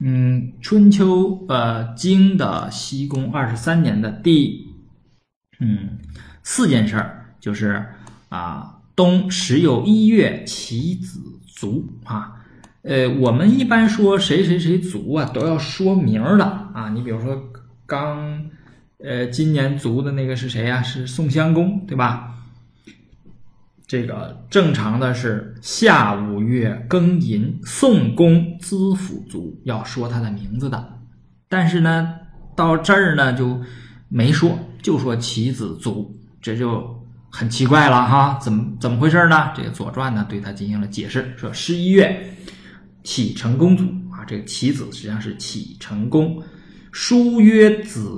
[0.00, 4.66] 嗯，《春秋》呃经的西宫二十三年的第
[5.60, 5.98] 嗯
[6.42, 7.86] 四件事儿，就是
[8.28, 11.20] 啊冬十有一月，其子。
[11.54, 12.32] 卒啊，
[12.82, 16.88] 呃，我们一般说谁谁谁卒啊，都要说名的啊。
[16.92, 17.40] 你比如说
[17.86, 18.50] 刚，
[18.98, 20.82] 呃，今年卒的那个是谁呀？
[20.82, 22.34] 是宋襄公，对吧？
[23.92, 30.98] 这个正常的是夏五月庚寅，宋公资府族，要说他的名字的。
[31.46, 32.14] 但是呢，
[32.56, 33.60] 到这儿呢就
[34.08, 36.82] 没说，就说其子族，这就。
[37.30, 39.52] 很奇怪了哈，怎么怎么回事呢？
[39.54, 42.34] 这个《左传》呢对他进行了解释，说十一月，
[43.04, 46.42] 启成公卒啊，这个启子实际上是启成公，
[46.92, 48.10] 书曰子，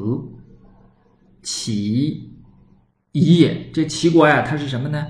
[1.42, 2.30] 启
[3.10, 3.70] 夷也。
[3.72, 5.04] 这齐国呀，它是什么呢？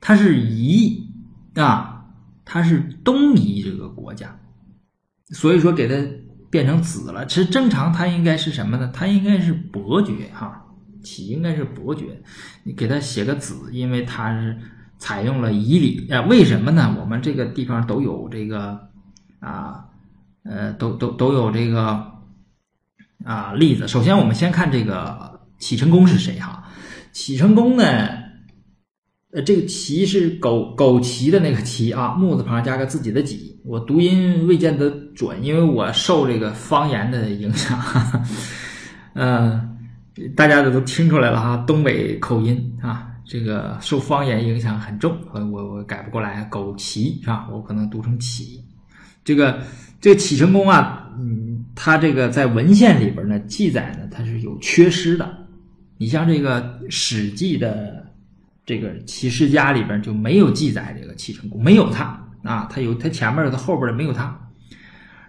[0.00, 1.08] 它是夷
[1.54, 2.06] 啊，
[2.44, 4.38] 它是东夷这个国家，
[5.30, 5.94] 所以说给它
[6.50, 7.26] 变成子了。
[7.26, 8.90] 其实正常它应该是什么呢？
[8.92, 10.62] 它应该是伯爵哈。
[11.04, 12.20] 启应该是伯爵，
[12.64, 14.58] 你给他写个子，因为他是
[14.98, 16.22] 采用了夷礼啊。
[16.22, 16.96] 为什么呢？
[16.98, 18.88] 我们这个地方都有这个
[19.38, 19.84] 啊，
[20.42, 22.10] 呃，都都都有这个
[23.24, 23.86] 啊例子。
[23.86, 26.64] 首先，我们先看这个启成公是谁哈？
[27.12, 27.84] 启成公呢，
[29.36, 33.54] 呃，这个齐是枸枸杞的那个齐啊，木字旁加个自己的己。
[33.64, 37.78] 我读音未见得准，因为我受这个方言的影响，
[39.12, 39.72] 嗯。
[40.34, 47.46] 大家都听出来了哈，东北口音啊，这个受方言影响很重，我我我改不过来，枸杞是吧？
[47.52, 48.64] 我可能读成启。
[49.22, 49.60] 这个
[50.00, 55.30] 这个启成功啊，嗯，他这个在文献里边呢记载呢，他是有缺失的
[55.98, 58.05] 你像这个《史记》的
[58.66, 64.38] 这个起世家里边就没有记载这个齐成公，没有他啊，他有他前面的，他后边的没有他。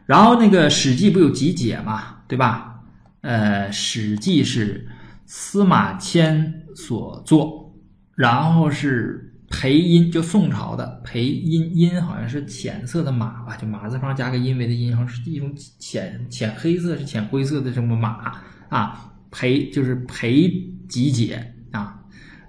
[0.06, 2.82] 然后那个《史记》不有集解嘛，对吧？
[3.21, 4.88] 呃，《史记》是
[5.26, 7.76] 司马迁所作，
[8.15, 18.34] 然后是裴音，就宋朝的裴音，音好像是浅色的马吧，就马字旁加个因为的音，好像是一种浅浅黑色是浅灰色的这么马
[18.69, 19.12] 啊？
[19.30, 20.50] 裴就是裴
[20.88, 22.00] 集解啊，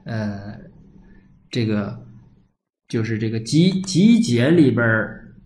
[0.05, 0.57] 呃，
[1.51, 1.99] 这个
[2.89, 4.87] 就是这个集集结里边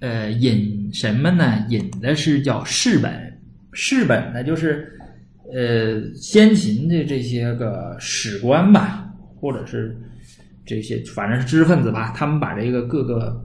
[0.00, 1.64] 呃，引什么呢？
[1.68, 3.38] 引的是叫世本，
[3.72, 4.98] 世本呢就是
[5.52, 9.96] 呃先秦的这些个史官吧，或者是
[10.64, 13.44] 这些反正是知识分子吧，他们把这个各个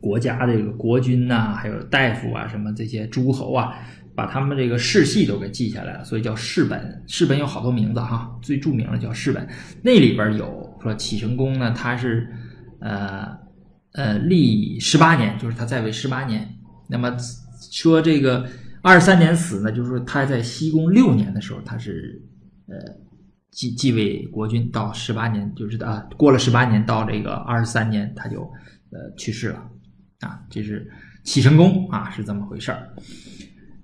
[0.00, 3.74] 国家的这个国君呐，还有大夫啊，什么这些诸侯啊。
[4.14, 7.02] 把他们这个世系都给记下来了，所以叫世本。
[7.06, 9.48] 世本有好多名字哈，最著名的叫世本。
[9.80, 12.28] 那里边有说启成公呢，他是
[12.80, 13.28] 呃
[13.92, 16.48] 呃历十八年，就是他在位十八年。
[16.88, 17.16] 那么
[17.70, 18.46] 说这个
[18.82, 22.20] 二十三年死呢，就是说他在西宫六年的时候，他是
[22.66, 22.74] 呃
[23.50, 28.40] 继继位国君，到十八年就是啊过了十八年到这个二十三年他就
[28.90, 29.70] 呃去世了
[30.20, 30.90] 啊，这是
[31.24, 32.88] 启成公啊是这么回事儿。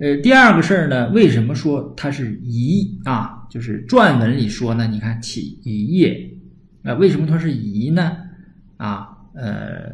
[0.00, 3.46] 呃，第二个事儿呢，为什么说它是夷啊？
[3.50, 6.30] 就是传文里说呢，你看起夷业，
[6.88, 8.16] 啊，为什么它是夷呢？
[8.78, 9.92] 啊，呃，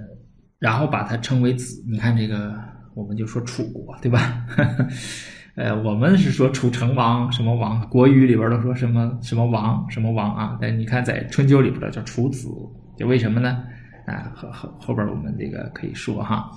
[0.60, 1.84] 然后把它称为子。
[1.90, 2.54] 你看这个，
[2.94, 4.46] 我们就说楚国，对吧？
[5.56, 10.58] 呃，我们是说楚成王什么王，国语里边都说什么什么王什么王啊。
[10.60, 12.48] 但你看在春秋里边叫楚子，
[12.96, 13.64] 就为什么呢？
[14.06, 16.50] 啊，后后后边我们这个可以说哈。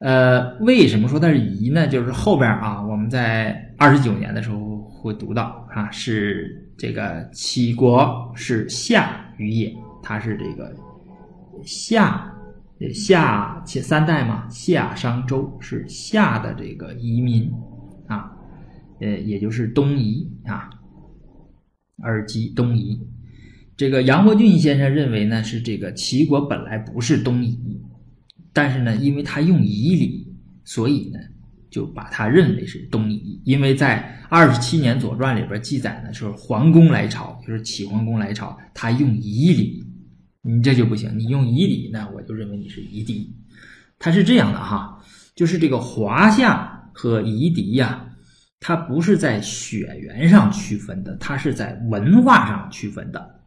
[0.00, 1.86] 呃，为什么说它是夷呢？
[1.86, 10.76] 就是后边啊，我们在二十九年的时候会读到啊，是这个齐国是夏于也，他是这个
[11.64, 12.32] 夏
[12.94, 17.50] 夏且三代嘛，夏商周是夏的这个移民
[18.06, 18.30] 啊，
[19.00, 20.70] 呃，也就是东夷啊，
[22.02, 23.00] 耳机东夷。
[23.76, 27.58] 这个杨伯峻先生认为呢，是这个齐国本来不是东夷。
[28.52, 31.18] 但是呢，因为他用夷礼，所以呢，
[31.70, 33.40] 就把他认为是东夷。
[33.44, 39.84] 因为在二十七年左传里边记载呢，就是桓公来朝，就是齐桓公来朝，他用夷礼，
[40.42, 43.34] 你这就不行，你用夷礼，那我就认为你是夷狄。
[43.98, 45.02] 他是这样的哈，
[45.34, 48.06] 就是这个华夏和夷狄呀，
[48.58, 53.40] 它不是在血缘上区分的，它是在文化上区分的。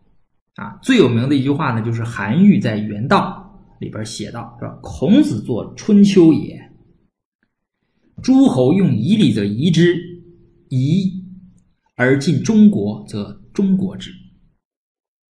[0.55, 3.39] 啊，最有名的一句话呢，就是韩愈在《原道》。
[3.79, 4.77] 里边写道是吧？
[4.81, 6.62] 孔子作《春秋》也，
[8.23, 9.95] 诸侯用夷礼则夷之，
[10.69, 11.23] 夷
[11.95, 14.11] 而进中国则中国之。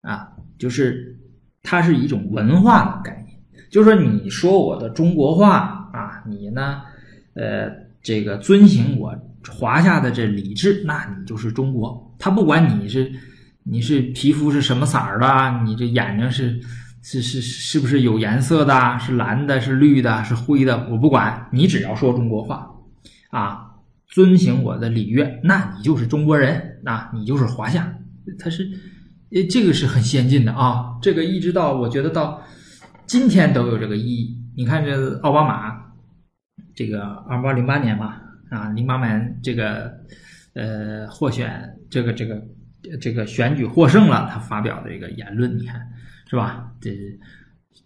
[0.01, 0.29] 啊，
[0.59, 1.19] 就是
[1.63, 3.37] 它是一种文化的概念，
[3.71, 6.83] 就是说你说我的中国话啊，你呢，
[7.33, 7.69] 呃，
[8.01, 9.13] 这个遵行我
[9.49, 12.15] 华夏的这礼制，那你就是中国。
[12.19, 13.11] 他不管你是
[13.63, 16.61] 你是皮肤是什么色儿的，你这眼睛是。
[17.05, 18.97] 是是是不是有颜色的？
[18.97, 20.87] 是蓝的，是绿的，是灰的？
[20.89, 22.72] 我不管你，只要说中国话，
[23.33, 23.71] 啊，
[24.07, 27.97] 遵行我的礼乐，那你就是中国人，那你就是华夏。
[28.37, 28.63] 他是，
[29.31, 30.97] 呃，这个是很先进的啊。
[31.01, 32.41] 这个一直到我觉得到
[33.07, 34.37] 今天都有这个意义。
[34.55, 35.93] 你看这奥巴马，
[36.75, 39.91] 这个二八零八年嘛，啊，零八年这个
[40.53, 42.41] 呃获选，这个这个
[43.01, 45.81] 这个选举获胜了，他发表的这个言论，你看。
[46.25, 46.71] 是吧？
[46.81, 46.89] 这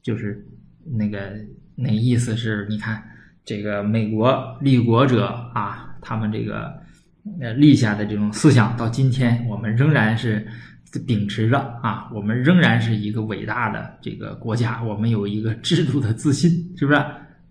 [0.01, 0.47] 就是
[0.85, 1.33] 那个
[1.75, 3.03] 那意思是，你看
[3.47, 6.69] 这个美国立国者啊，他们这个
[7.39, 10.45] 呃立下的这种思想，到今天我们仍然是
[11.07, 17.01] 秉持着啊，我们仍然是一个伟大的这个国家，我们有一个制度的自信，是不是？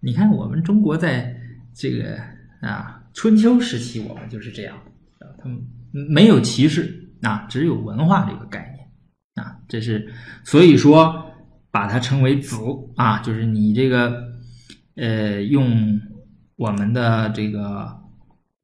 [0.00, 1.34] 你看我们中国在
[1.74, 2.18] 这个
[2.60, 4.76] 啊春秋时期，我们就是这样，
[5.42, 5.58] 他们
[5.92, 8.86] 没有歧视啊，只有文化这个概念。
[9.46, 10.06] 啊，这是
[10.44, 11.24] 所以说
[11.70, 12.56] 把它称为子
[12.96, 14.35] 啊，就是你这个
[14.96, 16.00] 呃，用
[16.56, 17.88] 我们的这个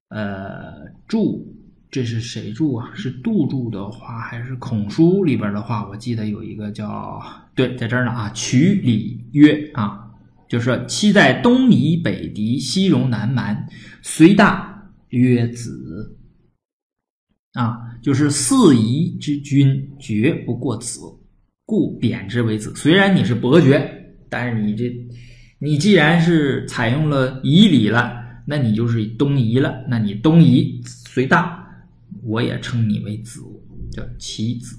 [0.09, 1.47] 呃注，
[1.91, 2.91] 这是谁注啊？
[2.95, 5.87] 是杜注的话，还是孔书里边的话？
[5.89, 7.21] 我记得有一个叫
[7.55, 10.11] 对，在这儿呢啊，曲礼曰啊，
[10.49, 13.69] 就是说期在东夷北狄西戎南蛮，
[14.03, 16.19] 虽大曰子。
[17.53, 21.01] 啊，就是四夷之君绝不过子，
[21.67, 22.75] 故贬之为子。
[22.75, 24.91] 虽然你是伯爵，但是你这，
[25.63, 28.13] 你既然是采用了夷礼了，
[28.45, 29.73] 那你就是东夷了。
[29.87, 31.65] 那你东夷虽大，
[32.25, 33.41] 我也称你为子
[33.93, 34.77] 叫其子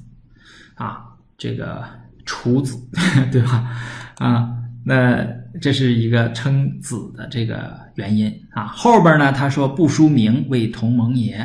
[0.75, 1.05] 啊，
[1.37, 1.81] 这个
[2.25, 2.77] 楚子，
[3.31, 3.71] 对吧？
[4.17, 4.51] 啊，
[4.83, 5.25] 那
[5.61, 8.65] 这是一个称子的这个原因啊。
[8.65, 11.35] 后边呢，他说不书名为同盟也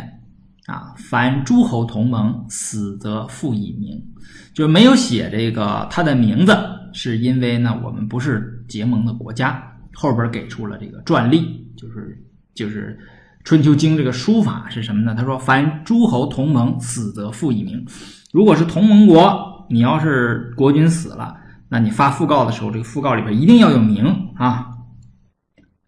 [0.66, 4.05] 啊，凡诸侯同盟，死则复以名，
[4.53, 6.59] 就没有写这个他的名字，
[6.93, 9.64] 是因为呢，我们不是结盟的国家。
[9.95, 12.16] 后边给出了这个传例，就是
[12.55, 12.97] 就是
[13.43, 15.12] 《春秋经》这个书法是什么呢？
[15.12, 17.85] 他说：“凡诸侯同盟，死则复以名。
[18.33, 21.37] 如果是同盟国，你要是国君死了，
[21.69, 24.05] 那你发讣告的时候，这个讣告里边一定要有名
[24.37, 24.69] 啊。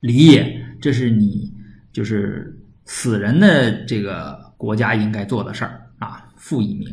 [0.01, 1.53] 礼也，这是你
[1.93, 6.26] 就是死人的这个国家应该做的事儿啊。
[6.37, 6.89] 复以名，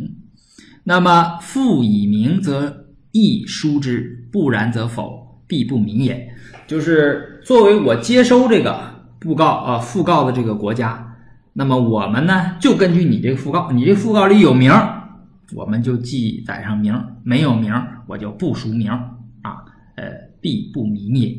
[0.84, 6.30] 那么复以名则亦书之，不然则否，必不明也。”
[6.68, 8.78] 就是作为我接收这个
[9.20, 11.16] 布告啊讣告的这个国家，
[11.54, 14.72] 那么我们呢就根据你这个讣告，你这讣告里有名，
[15.56, 16.94] 我们就记载上名；
[17.24, 17.74] 没有名，
[18.06, 19.64] 我就不署名啊。
[19.96, 20.04] 呃，
[20.42, 21.36] 必不明也。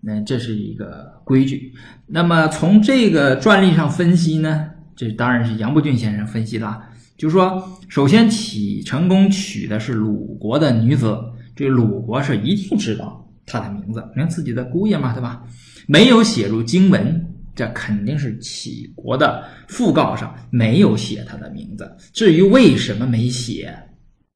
[0.00, 1.72] 那这是一个规矩。
[2.06, 6.82] 那么从这个传例上分析呢，这当然是杨步峻先生分析的，
[7.16, 11.18] 就是说，首先启成功娶的是鲁国的女子，
[11.56, 13.27] 这鲁国是一定知道。
[13.48, 15.42] 他的名字，因为自己的姑爷嘛，对吧？
[15.86, 21.96] 没有写入经文，这肯定是齐国的讣告上没有写他的名字。
[22.12, 23.74] 至于为什么没写，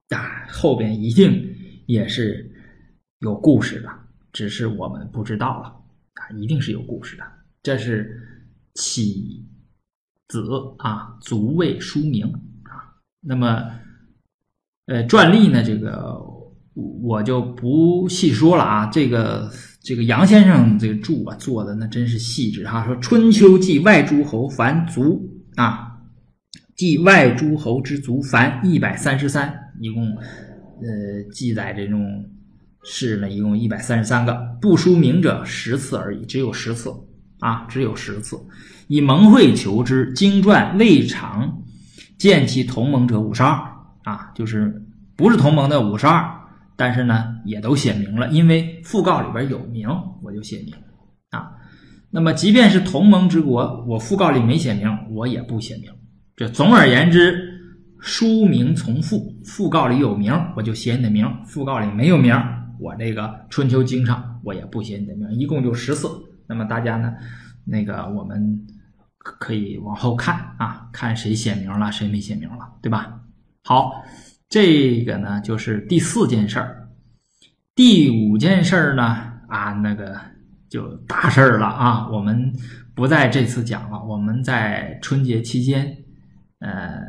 [0.09, 1.47] 啊，后边一定
[1.87, 2.51] 也是
[3.19, 3.89] 有故事的，
[4.33, 5.69] 只是我们不知道了
[6.15, 7.25] 啊，一定是有故事的。
[7.63, 8.19] 这是
[8.75, 9.47] 启
[10.29, 10.43] 子
[10.79, 12.27] 啊，卒未书名
[12.65, 12.97] 啊。
[13.21, 13.71] 那么，
[14.87, 16.32] 呃，传例呢，这个。
[16.75, 19.51] 我就不细说了啊，这个
[19.83, 22.83] 这个杨先生这个注啊做的那真是细致哈。
[22.87, 25.23] 说春秋记外诸侯凡族
[25.57, 25.93] 啊，
[26.75, 32.25] 记外诸侯之族凡一百三十三，一共呃记载这种
[32.85, 36.91] 事呢，一共一百三十三个，不书名者十次而已，只有十次
[37.41, 38.41] 啊，只有十次。
[38.89, 41.63] 以盟会求之，经传未尝
[42.17, 43.51] 见其同盟者五十二
[44.05, 44.83] 啊，就是
[45.17, 46.32] 不是同盟的五十二。
[46.77, 49.89] 但是呢，也都写明了，因为讣告里边有名，
[50.23, 50.75] 我就写明
[51.31, 51.53] 啊。
[52.11, 55.91] 那么，即便是同盟之国，我讣告里没写名，我也不写名。
[56.37, 57.61] 这总而言之，
[58.01, 62.35] 书名从父，讣告里有名，我就写你的名；讣告里没有名，
[62.81, 65.31] 我这个春秋经上我也不写你的名。
[65.33, 66.09] 一共就十四。
[66.47, 67.15] 那么大家呢，
[67.65, 68.67] 那个我们
[69.19, 73.21] 可以往后看啊，看谁写名了，谁没写名了，对吧？
[73.63, 74.03] 好。
[74.53, 76.91] 这个呢，就是第四件事儿，
[77.75, 79.03] 第五件事儿呢，
[79.49, 80.15] 啊，那个
[80.69, 82.53] 就大事儿了啊，我们
[82.95, 85.97] 不在这次讲了，我们在春节期间，
[86.59, 87.01] 呃，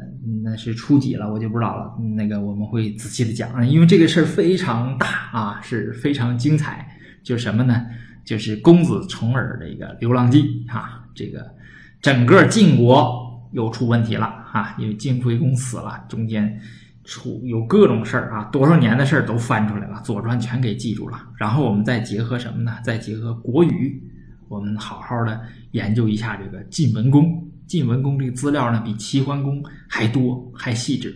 [0.45, 7.85] 那是初几了，我就不知道了，那个我们会仔细的讲，因为这个事儿非常大啊，是非常精彩，就什么呢？
[8.23, 11.53] 就是公子重耳的一个流浪记啊，这个
[12.01, 16.61] 整个晋国又出问题了啊，因为晋惠公死了，中间。
[17.03, 21.21] 出有各种事儿啊，多少年的事儿都翻出来了，《左传》全给记住了。
[21.37, 22.77] 然后我们再结合什么呢？
[22.83, 24.01] 再结合国语，
[24.47, 25.41] 我们好好的
[25.71, 27.47] 研究一下这个晋文公。
[27.67, 31.15] 晋文公这个资料呢，比齐桓公还多还细致。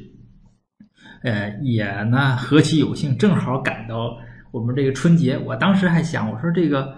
[1.23, 4.17] 呃，也呢何其有幸，正好赶到
[4.51, 5.37] 我们这个春节。
[5.37, 6.95] 我当时还想，我说这个，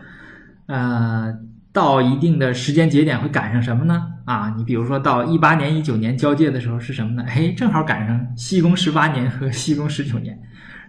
[0.67, 1.48] 呃。
[1.79, 4.05] 到一定的时间节点会赶上什么呢？
[4.25, 7.23] 啊，你比如说到一八年、一九年交界的时候是什么呢？
[7.25, 10.37] 哎，正好赶上西宫十八年和西宫十九年。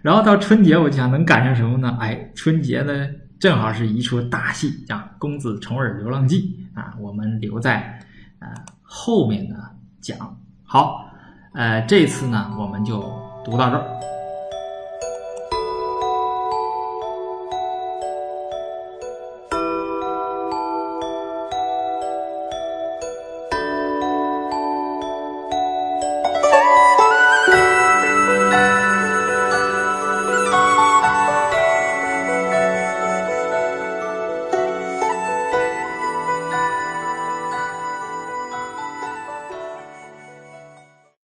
[0.01, 1.97] 然后到春节，我就想能赶上什么呢？
[2.01, 3.07] 哎，春节呢
[3.39, 7.97] 正好是一出大戏啊，《公子重耳流浪记》啊，我们留在
[8.39, 8.49] 呃
[8.81, 9.55] 后面呢
[10.01, 10.17] 讲。
[10.63, 11.05] 好，
[11.53, 12.99] 呃，这次呢我们就
[13.45, 14.20] 读到这儿。